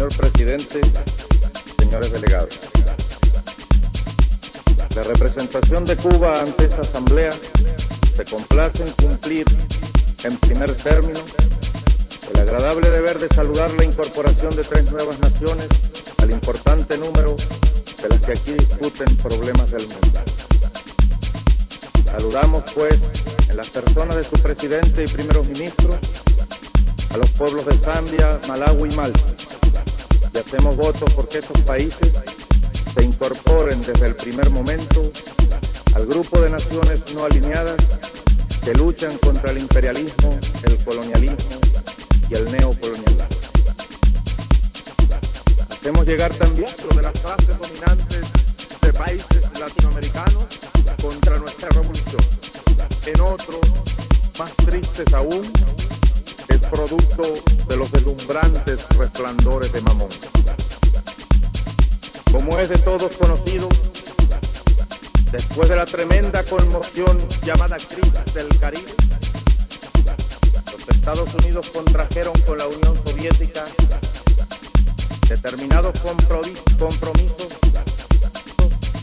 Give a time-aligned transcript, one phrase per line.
[0.00, 0.80] Señor presidente,
[1.78, 2.58] señores delegados,
[4.96, 7.28] la representación de Cuba ante esta asamblea
[8.16, 9.44] se complace en cumplir
[10.24, 11.20] en primer término
[12.32, 15.68] el agradable deber de saludar la incorporación de tres nuevas naciones
[16.16, 17.36] al importante número
[18.00, 20.20] de las que aquí discuten problemas del mundo.
[22.06, 22.98] Saludamos, pues,
[23.50, 25.96] en las personas de su presidente y primeros ministros,
[27.10, 29.20] a los pueblos de Zambia, Malawi y Malta.
[30.34, 32.12] Y hacemos votos porque estos países
[32.94, 35.10] se incorporen desde el primer momento
[35.94, 37.76] al grupo de naciones no alineadas
[38.64, 41.60] que luchan contra el imperialismo, el colonialismo
[42.28, 43.10] y el neocolonialismo.
[45.70, 48.20] Hacemos llegar también de las clases dominantes
[48.82, 50.44] de países latinoamericanos
[51.00, 52.22] contra nuestra revolución.
[53.06, 53.60] En otros,
[54.38, 55.50] más tristes aún,
[56.50, 57.22] es producto
[57.68, 60.08] de los deslumbrantes resplandores de Mamón.
[62.30, 63.68] Como es de todos conocido,
[65.32, 68.94] después de la tremenda conmoción llamada crisis del Caribe,
[70.72, 73.64] los Estados Unidos contrajeron con la Unión Soviética
[75.28, 77.48] determinados compromisos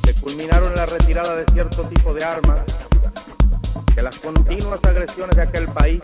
[0.04, 2.60] que culminaron la retirada de cierto tipo de armas,
[3.96, 6.02] que las continuas agresiones de aquel país,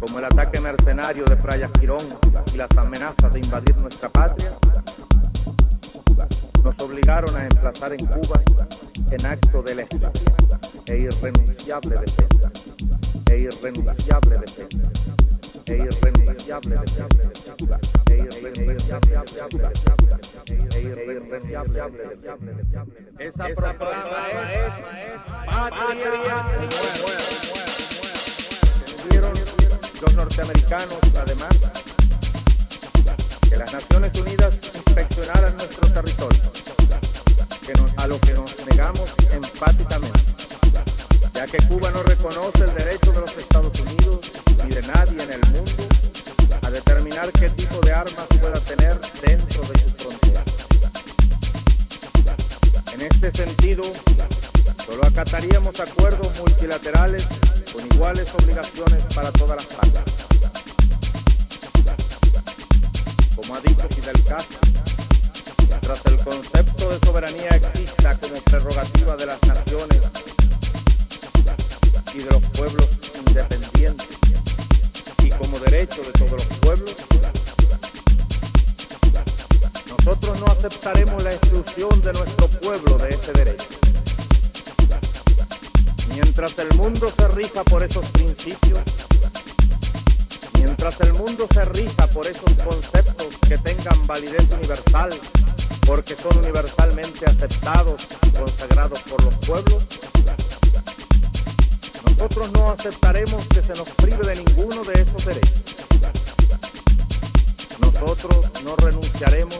[0.00, 2.04] como el ataque mercenario de Playa Girón
[2.52, 4.50] y las amenazas de invadir nuestra patria,
[6.62, 8.40] nos obligaron a emplazar en Cuba
[9.10, 10.12] en acto de legítima
[10.86, 12.50] e irrenunciable defensa,
[13.30, 14.90] e irrenunciable defensa,
[15.66, 17.54] e irrenunciable defensa,
[18.06, 18.98] e irrenunciable
[23.18, 24.72] Esa proclama es
[25.46, 27.07] patria
[30.00, 31.48] los norteamericanos, además,
[33.48, 36.40] que las Naciones Unidas inspeccionaran nuestro territorio,
[37.96, 40.20] a lo que nos negamos enfáticamente,
[41.34, 44.20] ya que Cuba no reconoce el derecho de los Estados Unidos
[44.64, 45.88] ni de nadie en el mundo
[46.62, 50.44] a determinar qué tipo de armas pueda tener dentro de sus fronteras.
[52.92, 53.82] En este sentido,
[54.98, 57.24] solo acataríamos acuerdos multilaterales
[57.72, 60.02] con iguales obligaciones para todas las partes.
[63.36, 64.58] Como ha dicho Fidel Castro,
[65.68, 70.00] mientras el concepto de soberanía exista como prerrogativa de las naciones
[72.14, 74.08] y de los pueblos independientes
[75.22, 76.96] y como derecho de todos los pueblos,
[79.90, 83.87] nosotros no aceptaremos la exclusión de nuestro pueblo de ese derecho.
[86.38, 88.78] Mientras el mundo se rija por esos principios,
[90.54, 95.10] mientras el mundo se rija por esos conceptos que tengan validez universal,
[95.84, 99.84] porque son universalmente aceptados y consagrados por los pueblos,
[102.04, 105.62] nosotros no aceptaremos que se nos prive de ninguno de esos derechos.
[107.80, 109.58] Nosotros no renunciaremos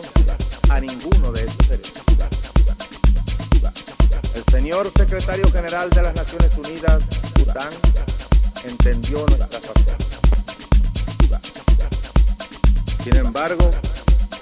[0.69, 2.38] a ninguno de esos derechos.
[4.51, 7.03] Señor secretario general de las Naciones Unidas,
[7.37, 7.69] Bután,
[8.65, 9.73] entendió nuestra razón.
[13.03, 13.69] Sin embargo,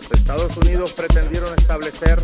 [0.02, 2.24] los Estados Unidos pretendieron establecer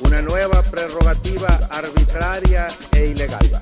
[0.00, 3.60] una nueva prerrogativa arbitraria e ilegal,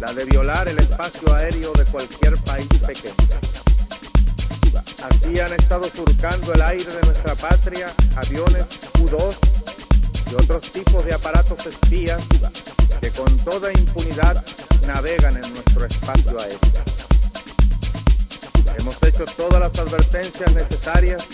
[0.00, 3.14] la de violar el espacio aéreo de cualquier país pequeño.
[5.02, 8.64] Así han estado surcando el aire de nuestra patria aviones
[8.98, 9.55] U-2
[10.30, 12.20] y otros tipos de aparatos espías
[13.00, 14.44] que con toda impunidad
[14.86, 16.58] navegan en nuestro espacio aéreo.
[18.78, 21.26] Hemos hecho todas las advertencias necesarias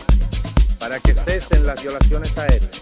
[0.79, 2.81] para que cesen las violaciones aéreas,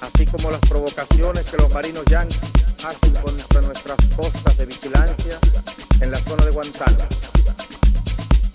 [0.00, 2.40] así como las provocaciones que los marinos yanquis
[2.84, 5.38] hacen contra nuestras costas de vigilancia
[6.00, 7.08] en la zona de Guantánamo.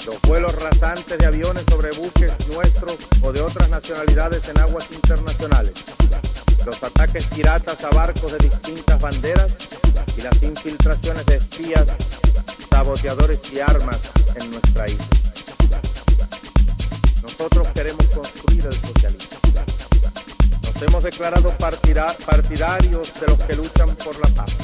[0.05, 5.73] Los vuelos rasantes de aviones sobre buques nuestros o de otras nacionalidades en aguas internacionales.
[6.65, 9.55] Los ataques piratas a barcos de distintas banderas
[10.17, 11.85] y las infiltraciones de espías,
[12.69, 13.99] saboteadores y armas
[14.35, 15.05] en nuestra isla.
[17.21, 19.37] Nosotros queremos construir el socialismo.
[20.63, 24.55] Nos hemos declarado partidarios de los que luchan por la paz.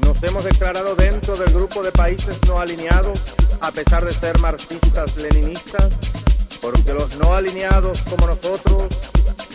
[0.00, 3.20] Nos hemos declarado dentro del grupo de países no alineados,
[3.60, 5.90] a pesar de ser marxistas-leninistas,
[6.60, 8.84] porque los no alineados como nosotros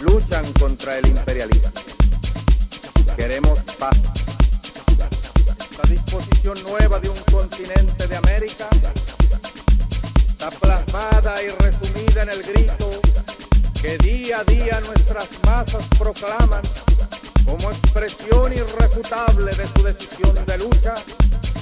[0.02, 1.70] luchan contra el imperialismo.
[3.18, 3.98] Queremos paz.
[5.60, 8.68] Esta disposición nueva de un continente de América
[10.30, 13.02] está plasmada y resumida en el grito
[13.82, 16.62] que día a día nuestras masas proclaman
[17.46, 20.94] como expresión irrefutable de su decisión de lucha,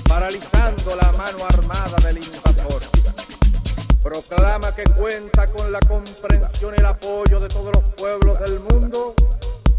[0.08, 2.82] paralizando la mano armada del invasor.
[4.02, 9.14] Proclama que cuenta con la comprensión y el apoyo de todos los pueblos del mundo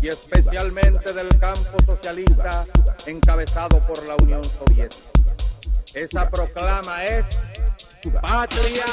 [0.03, 2.65] y especialmente del campo socialista
[3.07, 5.11] encabezado por la Unión Soviética.
[5.95, 7.25] Esa proclama es
[8.23, 8.85] patria.